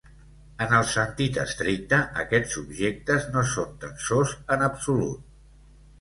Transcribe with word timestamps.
En 0.65 0.71
el 0.77 0.85
sentit 0.93 1.35
estricte, 1.41 1.99
aquests 2.23 2.57
objectes 2.63 3.29
no 3.35 3.47
són 3.53 3.79
tensors 3.85 4.37
en 4.57 4.65
absolut. 4.71 5.33